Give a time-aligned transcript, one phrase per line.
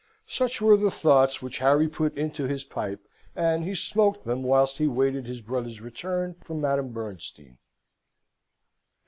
[0.25, 4.79] Such were the thoughts which Harry put into his pipe, and he smoked them whilst
[4.79, 7.59] he waited his brother's return from Madame Bernstein.